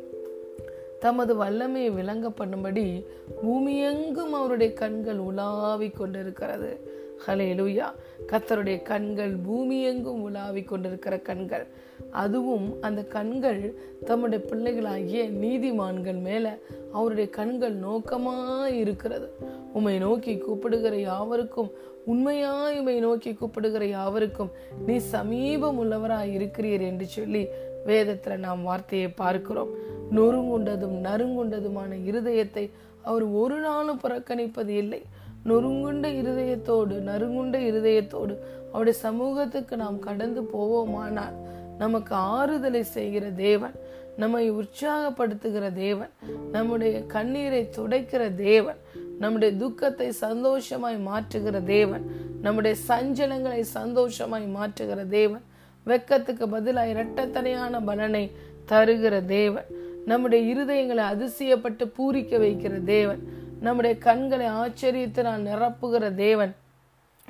தமது 0.99 1.35
வல்லமையை 1.35 1.89
விளங்க 1.89 2.29
பண்ணும்படி 2.29 3.05
பூமியெங்கும் 3.45 4.33
அவருடைய 4.33 4.73
கண்கள் 4.73 5.17
உலாவி 5.17 5.89
கொண்டிருக்கிறது. 5.89 6.93
ஹலே 7.27 7.47
லூயா 7.59 7.85
கத்தருடைய 8.27 8.81
கண்கள் 8.81 9.35
பூமி 9.35 9.83
எங்கும் 9.83 10.21
உலாவி 10.21 10.63
கொண்டிருக்கிற 10.63 11.17
கண்கள். 11.17 11.67
அதுவும் 12.11 12.81
அந்த 12.81 13.03
கண்கள் 13.03 13.73
தம்முடைய 14.05 14.45
பிள்ளைகளாகிய 14.45 15.23
நீதிமான்கள் 15.23 16.21
மேல 16.21 16.57
அவருடைய 16.91 17.29
கண்கள் 17.29 17.75
நோக்கமா 17.75 18.65
இருக்கிறது. 18.65 19.29
உம்மை 19.77 19.95
நோக்கி 19.97 20.33
கூப்பிடுகிற 20.37 20.95
யாவருக்கும் 21.09 21.71
உண்மையாய் 22.05 22.77
உம்மை 22.79 22.97
நோக்கி 22.99 23.31
கூப்பிடுகிற 23.33 23.83
யாவருக்கும் 23.87 24.51
நீ 24.85 24.95
சமீபம் 25.13 25.79
உள்ளவராய் 25.81 26.33
இருக்கிறீர் 26.37 26.83
என்று 26.89 27.05
சொல்லி 27.15 27.43
வேதத்துல 27.87 28.37
நாம் 28.45 28.61
வார்த்தையை 28.63 29.09
பார்க்கிறோம். 29.21 29.71
நொறுங்குண்டதும் 30.15 30.97
நறுங்குண்டதுமான 31.07 31.91
இருதயத்தை 32.11 32.65
அவர் 33.09 33.25
ஒரு 33.41 33.57
நாளும் 33.59 34.01
புறக்கணிப்பது 34.03 34.73
இல்லை. 34.83 35.01
நொறுங்குண்ட 35.49 36.05
இருதயத்தோடு 36.21 36.95
நறுங்குண்ட 37.09 37.57
இருதயத்தோடு 37.69 38.35
அவருடைய 38.71 38.95
சமூகத்துக்கு 38.99 39.75
நாம் 39.77 39.99
கடந்து 40.07 40.41
போவோமானால் 40.53 41.35
நமக்கு 41.77 42.13
ஆறுதலை 42.37 42.81
செய்கிற 42.95 43.25
தேவன் 43.47 43.75
நம்மை 44.17 44.43
உற்சாகப்படுத்துகிற 44.51 45.65
தேவன் 45.73 46.13
நம்முடைய 46.51 46.95
கண்ணீரை 47.05 47.61
துடைக்கிற 47.77 48.23
தேவன் 48.35 48.79
நம்முடைய 49.19 49.55
துக்கத்தை 49.55 50.11
சந்தோஷமாய் 50.11 50.97
மாற்றுகிற 51.07 51.63
தேவன் 51.63 52.05
நம்முடைய 52.41 52.77
சஞ்சலங்களை 52.87 53.61
சந்தோஷமாய் 53.61 54.47
மாற்றுகிற 54.55 55.07
தேவன் 55.07 55.43
வெக்கத்துக்கு 55.85 56.45
பதிலாக 56.45 56.93
இரட்டத்தனையான 56.93 57.81
பலனை 57.85 58.31
தருகிற 58.67 59.25
தேவன் 59.25 59.65
நம்முடைய 60.05 60.41
இருதயங்களை 60.53 61.03
அதிசயப்பட்டு 61.13 61.91
பூரிக்க 61.97 62.37
வைக்கிற 62.37 62.83
தேவன் 62.83 63.21
நம்முடைய 63.61 63.97
கண்களை 63.97 64.45
ஆச்சரியத்தினால் 64.45 65.45
நிரப்புகிற 65.45 66.15
தேவன் 66.15 66.55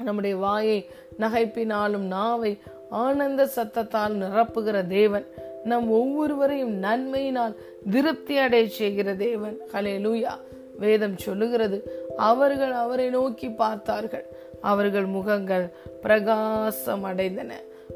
நம்முடைய 0.03 0.35
வாயை 0.35 0.89
நகைப்பினாலும் 1.19 2.07
நாவை 2.07 2.59
ஆனந்த 2.89 3.49
சத்தத்தால் 3.55 4.15
நிரப்புகிற 4.15 4.87
தேவன் 4.87 5.25
நம் 5.63 5.89
ஒவ்வொருவரையும் 5.89 6.83
நன்மையினால் 6.83 7.55
திருப்தி 7.91 8.37
அடைய 8.37 8.69
செய்கிற 8.69 9.13
தேவன். 9.13 9.57
ஹலே 9.73 9.93
லூயா 9.99 10.33
வேதம் 10.77 11.17
சொல்லுகிறது. 11.17 11.77
அவர்கள் 12.17 12.71
அவரை 12.71 13.09
நோக்கி 13.09 13.49
பார்த்தார்கள். 13.49 14.25
அவர்கள் 14.61 15.05
முகங்கள் 15.05 15.65
பிரகாசம் 16.01 17.05
அடைந்தன 17.05 17.51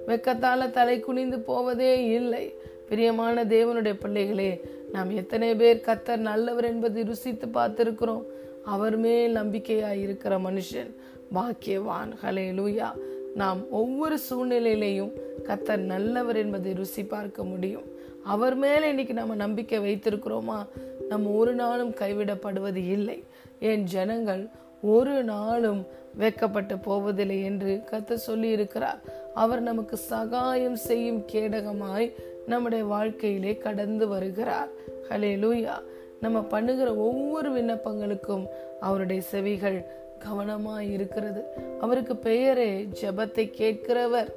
வெக்கத்தால 0.08 0.70
தலை 0.70 1.00
குனிந்து 1.00 1.40
போவதே 1.40 2.06
இல்லை. 2.06 2.54
பிரியமான 2.90 3.44
தேவனுடைய 3.44 3.94
பிள்ளைகளே 3.94 4.62
நாம் 4.92 5.10
எத்தனை 5.10 5.56
பேர் 5.56 5.84
கத்தர் 5.86 6.18
நல்லவர் 6.18 6.64
என்பதை 6.64 7.04
ருசித்து 7.04 7.48
பார்த்திருக்கிறோம். 7.48 8.24
அவர் 8.66 8.98
மேல் 8.98 9.36
நம்பிக்கையா 9.36 9.92
இருக்கிற 10.02 10.38
மனுஷன் 10.38 10.92
பாக்கியவான். 11.34 12.12
ஹலே 12.24 12.46
லூயா 12.60 12.90
நாம் 13.36 13.72
ஒவ்வொரு 13.72 14.18
சூழ்நிலையிலையும் 14.30 15.12
கத்தர் 15.44 15.78
நல்லவர் 15.78 16.36
என்பதை 16.36 16.74
ருசி 16.74 17.06
பார்க்க 17.06 17.44
முடியும். 17.44 17.84
அவர் 18.24 18.56
மேல 18.56 18.88
இன்னைக்கு 18.88 19.14
நம்ம 19.14 19.36
நம்பிக்கை 19.36 19.80
வைத்திருக்கிறோமா? 19.80 20.68
நம்ம 21.10 21.30
ஒரு 21.30 21.54
நாளும் 21.54 21.94
கைவிடப்படுவது 22.02 22.82
இல்லை. 22.96 23.24
என் 23.60 23.84
ஜனங்கள் 23.84 24.44
ஒரு 24.82 25.24
நாளும் 25.24 25.82
வெக்கப்பட்டு 26.20 26.76
போவதில்லை 26.82 27.38
என்று 27.44 27.72
கத்த 27.92 28.14
சொல்லி 28.14 28.50
இருக்கிறார் 28.50 29.00
அவர் 29.34 29.62
நமக்கு 29.62 29.98
சகாயம் 29.98 30.76
செய்யும் 30.76 31.22
கேடகமாய் 31.32 32.08
நம்முடைய 32.48 32.84
வாழ்க்கையிலே 32.86 33.54
கடந்து 33.58 34.08
வருகிறார். 34.08 34.70
ஹலே 35.10 35.32
லூயா 35.44 35.76
நம்ம 36.22 36.38
பண்ணுகிற 36.42 36.96
ஒவ்வொரு 36.96 37.50
விண்ணப்பங்களுக்கும் 37.52 38.46
அவருடைய 38.80 39.22
செவிகள் 39.22 39.80
கவனமாய் 40.20 40.88
இருக்கிறது. 40.92 41.42
அவருக்கு 41.82 42.16
பெயரே 42.16 42.72
ஜபத்தை 43.02 43.46
கேட்கிறவர். 43.62 44.32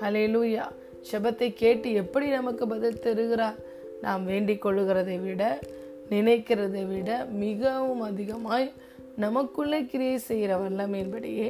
ஹலே 0.00 0.24
லூயா 0.34 0.64
ஜபத்தை 1.12 1.48
கேட்டு 1.54 1.88
எப்படி 1.92 2.26
நமக்கு 2.28 2.64
பதில் 2.68 3.02
தருகிறார்? 3.04 3.58
நாம் 4.02 4.24
வேண்டிக் 4.30 4.64
கொள்ளுகிறதை 4.66 5.18
விட 5.26 5.42
நினைக்கிறதை 6.10 6.82
விட 6.92 7.10
மிகவும் 7.44 8.02
அதிகமாய் 8.10 8.66
நமக்குள்ளே 9.24 9.78
கிரியை 9.92 10.18
செய்கிற 10.28 10.52
வல்லமையின்படியே 10.62 11.48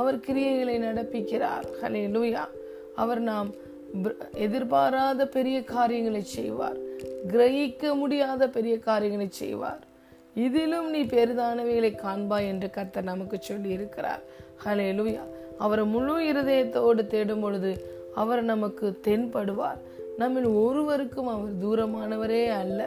அவர் 0.00 0.18
கிரியைகளை 0.26 0.76
நடப்பிக்கிறார். 0.86 1.66
ஹலே 1.80 2.02
லூயா 2.16 2.44
அவர் 3.02 3.22
நாம் 3.30 3.50
எதிர்பாராத 4.46 5.26
பெரிய 5.36 5.58
காரியங்களை 5.74 6.22
செய்வார். 6.36 6.78
கிரகிக்க 7.32 7.94
முடியாத 8.02 8.48
பெரிய 8.56 8.74
காரியங்களை 8.88 9.28
செய்வார். 9.42 9.82
இதிலும் 10.46 10.88
நீ 10.94 11.00
பெரிதானவைகளை 11.14 11.92
காண்பாய் 12.04 12.48
என்று 12.52 12.70
கர்த்தர் 12.76 13.10
நமக்கு 13.12 13.36
சொல்லி 13.48 13.70
இருக்கிறார் 13.78 14.22
ஹலே 14.64 14.88
லூயா 14.98 15.24
அவர் 15.64 15.84
முழு 15.94 16.16
இருதயத்தோடு 16.32 17.02
தேடும் 17.12 17.40
பொழுது 17.40 17.72
அவர் 18.14 18.42
நமக்கு 18.52 18.86
தென்படுவார். 19.06 19.80
நம்மில் 20.18 20.46
ஒருவருக்கும் 20.46 21.26
அவர் 21.26 21.58
தூரமானவரே 21.62 22.42
அல்ல. 22.48 22.80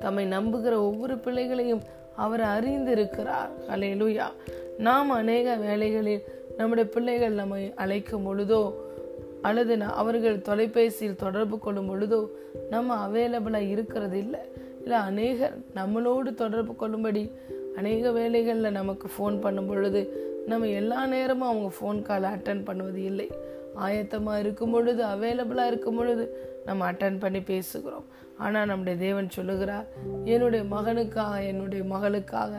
தம்மை 0.00 0.24
நம்புகிற 0.26 0.74
ஒவ்வொரு 0.88 1.18
பிள்ளைகளையும் 1.18 1.82
அவர் 2.16 2.40
அறிந்திருக்கிறார். 2.40 3.52
அலையலுயா 3.68 4.26
நாம் 4.78 5.10
அநேக 5.10 5.56
வேலைகளில் 5.56 6.24
நம்முடைய 6.56 6.90
பிள்ளைகள் 6.90 7.32
நம்மை 7.32 7.72
அழைக்கும் 7.76 8.26
பொழுதோ 8.26 8.74
அல்லது 9.42 9.82
அவர்கள் 9.82 10.40
தொலைபேசியில் 10.40 11.16
தொடர்பு 11.16 11.58
கொள்ளும் 11.58 11.88
பொழுதோ 11.90 12.20
நம்ம 12.70 13.08
அவைலபிளாக 13.08 13.70
இருக்கிறது 13.70 14.18
இல்லை 14.18 14.40
இல்லை 14.82 14.98
அநேகர் 14.98 15.56
நம்மளோடு 15.74 16.34
தொடர்பு 16.34 16.74
கொள்ளும்படி 16.74 17.30
அநேக 17.76 18.10
வேலைகளில் 18.10 18.70
நமக்கு 18.70 19.08
ஃபோன் 19.08 19.40
பண்ணும் 19.40 19.66
பொழுது 19.66 20.02
நம்ம 20.46 20.66
எல்லா 20.66 21.06
நேரமும் 21.06 21.48
அவங்க 21.48 21.70
ஃபோன் 21.78 22.02
காலை 22.02 22.30
அட்டன் 22.30 22.64
பண்ணுவது 22.64 23.02
இல்லை 23.02 23.28
ஆயத்தமாக 23.84 24.38
இருக்கும் 24.38 24.70
பொழுது 24.70 25.02
அவைலபிளாக 25.04 25.70
இருக்கும் 25.72 25.98
பொழுது 25.98 26.24
நம்ம 26.64 26.92
அட்டன் 26.92 27.18
பண்ணி 27.18 27.40
பேசுகிறோம். 27.52 28.06
ஆனால் 28.38 28.66
நம்முடைய 28.66 28.96
தேவன் 28.98 29.34
சொல்லுகிறார் 29.36 29.86
என்னுடைய 30.24 30.64
மகனுக்காக 30.76 31.36
என்னுடைய 31.44 31.82
மகளுக்காக 31.94 32.52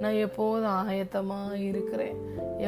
நான் 0.00 0.20
எப்போதும் 0.26 0.76
ஆயத்தமாக 0.82 1.58
இருக்கிறேன். 1.70 2.16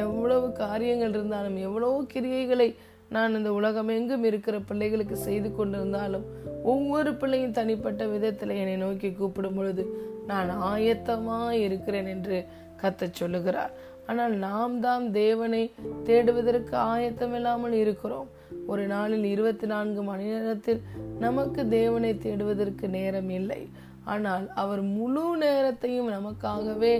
எவ்வளவு 0.03 0.51
காரியங்கள் 0.51 1.09
இருந்தாலும் 1.09 1.57
எவ்வளவு 1.57 1.97
கிரியைகளை 2.13 2.69
நான் 3.15 3.35
இந்த 3.35 3.49
உலகம் 3.53 3.87
எங்கும் 3.87 4.23
இருக்கிற 4.23 4.55
பிள்ளைகளுக்கு 4.59 5.17
செய்து 5.17 5.49
கொண்டிருந்தாலும் 5.49 6.25
ஒவ்வொரு 6.63 7.11
பிள்ளையும் 7.15 7.51
தனிப்பட்ட 7.51 8.05
விதத்தில் 8.05 8.57
என்னை 8.61 8.75
நோக்கி 8.75 9.09
கூப்பிடும் 9.11 9.57
பொழுது 9.57 9.83
நான் 10.27 10.49
ஆயத்தமாக 10.71 11.51
இருக்கிறேன் 11.51 12.05
என்று 12.05 12.37
கத்த 12.81 13.09
சொல்லுகிறார். 13.11 13.71
ஆனால் 14.07 14.33
நாம் 14.45 14.79
தான் 14.79 15.05
தேவனை 15.11 15.63
தேடுவதற்கு 16.03 16.75
ஆயத்தம் 16.75 17.35
இல்லாமல் 17.35 17.75
இருக்கிறோம். 17.83 18.29
ஒரு 18.67 18.83
நாளில் 18.87 19.23
இருபத்தி 19.23 19.67
நான்கு 19.67 20.01
மணி 20.01 20.23
நேரத்தில் 20.23 20.81
நமக்கு 21.19 21.61
தேவனை 21.67 22.11
தேடுவதற்கு 22.25 22.87
நேரம் 22.89 23.29
இல்லை. 23.29 23.61
ஆனால் 24.13 24.45
அவர் 24.63 24.81
முழு 24.97 25.23
நேரத்தையும் 25.37 26.11
நமக்காகவே 26.17 26.95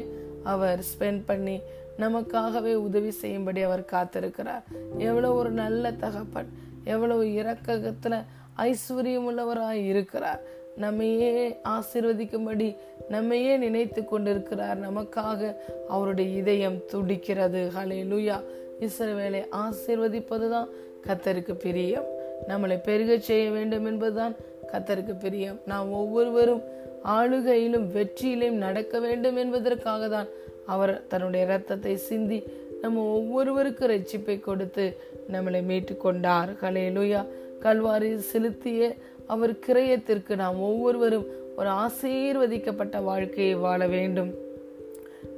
அவர் 0.54 0.82
ஸ்பெண்ட் 0.90 1.22
பண்ணி 1.26 1.58
நமக்காகவே 2.00 2.74
உதவி 2.88 3.12
செய்யும்படி 3.12 3.62
அவர் 3.62 3.90
காத்திருக்கிறார். 3.92 4.66
எவ்வளவு 4.98 5.36
ஒரு 5.36 5.52
நல்ல 5.62 5.92
தகப்பன் 6.04 6.50
எவ்வளவு 6.84 7.24
இரக்கத்துல 7.40 8.16
ஐஸ்வர்யம் 8.58 9.28
உள்ளவராய் 9.30 9.82
இருக்கிறார். 9.92 10.42
நம்மையே 10.78 11.32
ஆசிர்வதிக்கும்படி 11.74 12.70
நம்மையே 13.10 13.58
நினைத்து 13.58 14.06
கொண்டிருக்கிறார். 14.06 14.80
நமக்காக 14.88 15.56
அவருடைய 15.88 16.38
இதயம் 16.38 16.80
துடிக்கிறது. 16.92 17.62
ஹலே 17.78 18.00
லூயா 18.12 18.38
இஸ்ரவேலை 18.80 19.42
ஆசிர்வதிப்பதுதான் 19.62 20.68
கத்தருக்கு 21.08 21.54
பிரியம். 21.54 22.08
நம்மளை 22.48 22.78
பெருக 22.84 23.20
செய்ய 23.20 23.46
வேண்டும் 23.52 23.86
என்பதுதான் 23.86 24.36
கத்தருக்கு 24.72 25.20
பிரியம். 25.20 25.60
நாம் 25.66 25.94
ஒவ்வொருவரும் 25.94 26.64
ஆளுகையிலும் 27.04 27.88
வெற்றியிலும் 27.96 28.62
நடக்க 28.66 29.00
வேண்டும் 29.00 29.36
என்பதற்காக 29.36 30.08
தான் 30.08 30.30
அவர் 30.66 30.94
தன்னுடைய 31.08 31.46
இரத்தத்தை 31.46 31.98
சிந்தி 31.98 32.40
நம்ம 32.82 33.04
ஒவ்வொருவருக்கு 33.18 33.86
ரட்சிப்பை 33.88 34.40
கொடுத்து 34.40 34.86
நம்மளை 35.32 35.62
மீட்டு 35.64 35.98
கொண்டார். 35.98 36.50
கலையலுயா 36.62 37.22
கல்வாரி 37.62 38.10
செலுத்திய 38.32 38.96
அவர் 39.28 39.54
கிரயத்திற்கு 39.68 40.36
நாம் 40.36 40.62
ஒவ்வொருவரும் 40.62 41.26
ஒரு 41.58 41.70
ஆசீர்வதிக்கப்பட்ட 41.70 43.04
வாழ்க்கையை 43.04 43.56
வாழ 43.56 43.88
வேண்டும். 43.88 44.32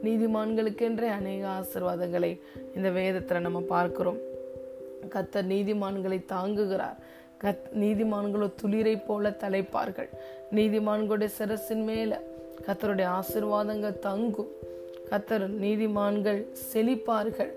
நீதிமான்களுக்கென்றே 0.04 1.08
அநேக 1.10 1.48
ஆசிர்வாதங்களை 1.48 2.40
இந்த 2.76 2.90
வேதத்தில் 2.90 3.46
நம்ம 3.48 3.60
பார்க்கிறோம். 3.60 4.20
கத்தர் 5.10 5.50
நீதிமான்களை 5.54 6.20
தாங்குகிறார். 6.34 6.98
கத் 7.44 7.68
நீதிமான்களோ 7.76 8.48
துளிரை 8.62 9.06
போல 9.06 9.30
தலைப்பார்கள். 9.30 10.10
நீதிமான்களுடைய 10.52 11.30
சிரசின் 11.38 11.84
மேல 11.84 12.22
கத்தருடைய 12.66 13.08
ஆசிர்வாதங்கள் 13.20 14.00
தங்கும். 14.00 14.52
கத்தர் 15.10 15.48
நீதிமான்கள் 15.64 16.42
செழிப்பார்கள். 16.74 17.52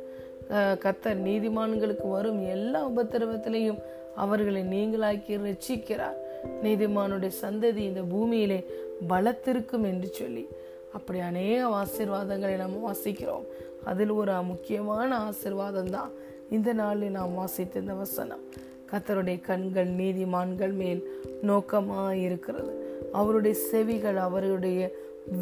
கத்தர் 0.85 1.21
நீதிமான்களுக்கு 1.29 2.09
வரும் 2.09 2.41
எல்லா 2.47 2.89
உபத்திரவத்திலையும் 2.89 3.81
அவர்களை 4.15 4.63
நீங்களாக்கி 4.63 5.35
ரட்சிக்கிறார். 5.47 6.19
நீதிமானுடைய 6.63 7.33
சந்ததி 7.43 7.83
இந்த 7.91 8.01
பூமியிலே 8.01 8.65
பலத்திருக்கும் 9.09 9.85
என்று 9.85 10.09
சொல்லி 10.11 10.49
அப்படி 10.93 11.19
அநேக 11.19 11.61
ஆசிர்வாதங்களை 11.83 12.57
நாம் 12.57 12.77
வாசிக்கிறோம். 12.89 13.47
அதில் 13.85 14.11
ஒரு 14.11 14.43
முக்கியமான 14.43 15.11
ஆசிர்வாதம் 15.19 15.91
தான் 15.91 16.11
இந்த 16.51 16.73
நாளில் 16.73 17.11
நாம் 17.11 17.35
வாசித்த 17.35 17.81
இந்த 17.81 17.95
வசனம். 17.95 18.43
கத்தருடைய 18.91 19.41
கண்கள் 19.41 19.89
நீதிமான்கள் 19.89 20.73
மேல் 20.73 21.03
நோக்கமாக 21.43 22.17
இருக்கிறது 22.17 22.73
அவருடைய 23.13 23.55
செவிகள் 23.71 24.17
அவருடைய 24.17 24.81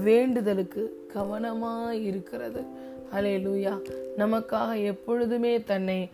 வேண்டுதலுக்கு 0.05 1.07
கவனமாக 1.13 1.95
இருக்கிறது 1.95 2.63
அலே 3.13 3.35
லூயா 3.45 3.75
நமக்காக 4.19 4.83
எப்பொழுதுமே 4.83 5.63
தன்னை 5.63 6.11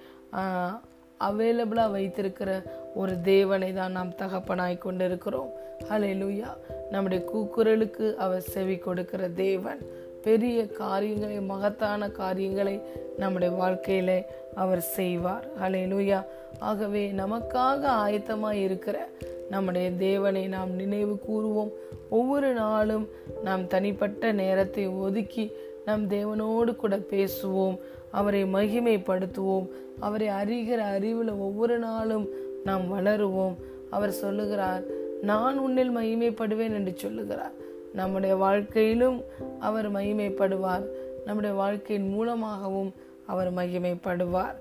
அவைலபிளாக 1.21 1.90
வைத்திருக்கிற 1.90 2.50
ஒரு 2.97 3.21
தேவனை 3.21 3.73
தான் 3.73 3.92
நாம் 3.92 4.14
தகப்பனாய் 4.18 4.79
கொண்டிருக்கிறோம். 4.79 5.51
ஹலெலுயா 5.90 6.53
நம்முடைய 6.90 7.23
கூக்குரலுக்கு 7.33 8.14
அவர் 8.14 8.40
செவி 8.40 8.77
கொடுக்கிற 8.77 9.29
தேவன். 9.29 9.81
பெரிய 10.23 10.66
காரியங்களை 10.66 11.40
மகத்தான 11.40 12.09
காரியங்களை 12.11 12.81
நம்முடைய 13.16 13.55
வாழ்க்கையில 13.62 14.11
அவர் 14.55 14.81
செய்வார். 14.81 15.47
ஹலே 15.62 16.25
ஆகவே 16.59 17.12
நமக்காக 17.12 17.81
ஆயத்தமாக 18.05 18.53
இருக்கிற 18.53 19.09
நம்முடைய 19.51 19.92
தேவனை 19.92 20.47
நாம் 20.47 20.73
நினைவு 20.75 21.18
கூறுவோம். 21.29 21.73
ஒவ்வொரு 22.11 22.53
நாளும் 22.53 23.09
நாம் 23.42 23.66
தனிப்பட்ட 23.66 24.33
நேரத்தை 24.33 24.88
ஒதுக்கி 24.88 25.53
நம் 25.85 26.09
தேவனோடு 26.11 26.77
கூட 26.77 26.97
பேசுவோம். 26.97 27.77
அவரை 28.11 28.44
மகிமைப்படுத்துவோம். 28.44 29.68
அவரை 30.01 30.29
அறிகிற 30.29 30.77
அறிவில் 30.94 31.31
ஒவ்வொரு 31.31 31.79
நாளும் 31.79 32.29
நாம் 32.66 32.87
வளருவோம். 32.92 33.57
அவர் 33.90 34.12
சொல்லுகிறார் 34.22 34.85
நான் 35.22 35.57
உன்னில் 35.59 35.92
மகிமைப்படுவேன் 35.96 36.74
என்று 36.79 36.92
சொல்லுகிறார். 36.96 37.55
நம்முடைய 37.94 38.35
வாழ்க்கையிலும் 38.37 39.18
அவர் 39.61 39.88
மகிமைப்படுவார். 39.92 40.87
நம்முடைய 41.24 41.55
வாழ்க்கையின் 41.62 42.09
மூலமாகவும் 42.09 42.90
அவர் 43.26 43.50
மகிமைப்படுவார். 43.55 44.59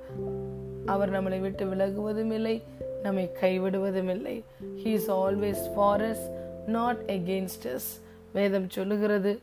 அவர் 0.85 1.11
நம்மளை 1.15 1.39
விட்டு 1.41 1.65
விலகுவதும் 1.65 2.31
இல்லை 2.31 2.55
நம்மை 3.03 3.25
கைவிடுவதும் 3.41 4.09
இல்லை. 4.09 4.35
He 4.77 4.91
is 4.97 5.09
always 5.11 5.63
for 5.75 6.07
not 6.67 7.01
against 7.07 7.67
us 7.73 7.89
வேதம் 8.33 8.69
சொல்லுகிறது 8.69 9.33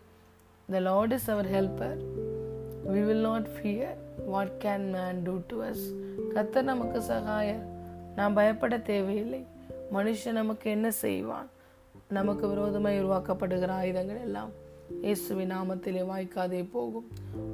the 0.72 0.81
Lord 0.88 1.12
is 1.12 1.31
our 1.31 1.51
helper 1.51 2.01
we 2.92 3.01
will 3.07 3.27
not 3.29 3.48
fear 3.57 3.98
what 4.27 4.57
can 4.64 4.87
man 4.94 5.20
do 5.25 5.35
to 5.46 5.57
us 5.62 5.85
கத்தர் 6.35 6.68
நமக்கு 6.70 6.98
சகாயர். 7.11 7.64
நாம் 8.16 8.35
பயப்பட 8.35 8.79
தேவையில்லை. 8.79 9.46
மனுஷன் 9.92 10.33
நமக்கு 10.33 10.70
என்ன 10.70 10.90
செய்வான்? 10.90 11.48
நமக்கு 12.09 12.48
விரோதமாய் 12.48 13.05
உருவாக்கப்படுகிற 13.05 13.66
ஆயுதங்கள் 13.66 14.20
எல்லாம் 14.20 14.51
இயேசுவின் 15.01 15.53
நாமத்திலே 15.53 16.03
வாய்க்காதே 16.03 16.68
போகும். 16.72 17.09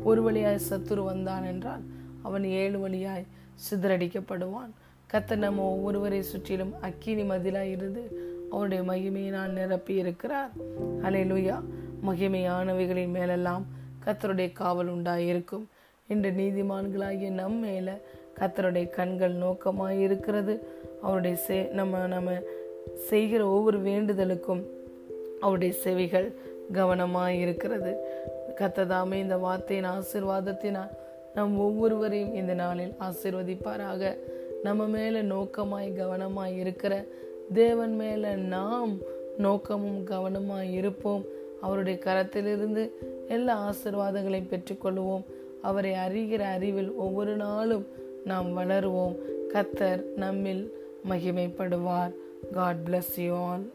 ஒரு 0.05 0.23
வழியாய் 0.23 0.61
சத்துரு 0.71 1.05
வந்தான் 1.05 1.45
என்றால் 1.45 1.81
அவன் 2.23 2.45
ஏழு 2.45 2.79
வழியாய் 2.81 3.27
சிதறடிக்கப்படுவான். 3.71 4.73
கத்த 5.13 5.37
நம்ம 5.37 5.67
ஒவ்வொருவரை 5.75 6.21
சுற்றிலும் 6.21 6.73
அக்கினி 6.81 7.23
மதிலாய் 7.23 7.71
இருந்து 7.71 8.03
அவருடைய 8.51 8.83
மகிமையை 8.83 9.31
நான் 9.31 9.53
நிரப்பி 9.53 9.95
இருக்கிறார் 9.95 10.51
அலையிலுயா 11.03 11.63
மகிமையானவைகளின் 12.07 13.09
மேலெல்லாம் 13.09 13.67
கத்தருடைய 14.05 14.53
காவல் 14.53 14.95
உண்டாயிருக்கும். 14.97 15.67
இன்று 16.09 16.31
நீதிமான்களாகிய 16.31 17.31
நம் 17.31 17.59
மேலே 17.59 17.93
கத்தருடைய 18.39 18.91
கண்கள் 18.91 19.33
நோக்கமாக 19.33 19.95
இருக்கிறது. 19.95 20.67
அவருடைய 21.03 21.37
செ 21.37 21.69
நம்ம 21.73 22.07
நம்ம 22.07 22.33
செய்கிற 22.95 23.47
ஒவ்வொரு 23.47 23.83
வேண்டுதலுக்கும் 23.83 24.63
அவருடைய 25.41 25.73
செவிகள் 25.73 26.33
கவனமாக 26.73 27.33
இருக்கிறது. 27.33 27.97
கத்ததாமே 28.55 29.15
இந்த 29.15 29.37
வார்த்தையின் 29.37 29.87
ஆசிர்வாதத்தினால் 29.87 30.89
நம் 31.35 31.59
ஒவ்வொருவரையும் 31.59 32.35
இந்த 32.35 32.55
நாளில் 32.55 32.95
ஆசிர்வதிப்பாராக. 33.01 34.19
நம்ம 34.63 34.87
மேலே 34.87 35.21
நோக்கமாய் 35.21 35.95
கவனமாய் 35.95 36.59
இருக்கிற 36.59 37.05
தேவன் 37.53 37.97
மேலே 37.97 38.35
நாம் 38.35 38.97
நோக்கமும் 39.39 40.05
கவனமாய் 40.05 40.73
இருப்போம். 40.73 41.25
அவருடைய 41.61 41.99
கரத்திலிருந்து 42.05 42.91
எல்லா 43.29 43.73
ஆசிர்வாதங்களையும் 43.73 44.51
பெற்றுக்கொள்வோம். 44.51 45.23
அவரை 45.63 45.93
அறிகிற 45.93 46.39
அறிவில் 46.39 46.93
ஒவ்வொரு 46.93 47.37
நாளும் 47.37 47.87
நாம் 48.25 48.59
வளருவோம். 48.59 49.17
கத்தர் 49.53 50.05
நம்மில் 50.17 50.73
மகிமைப்படுவார். 51.09 52.15
God 52.53 52.77
bless 52.87 53.21
you 53.21 53.37
all 53.37 53.73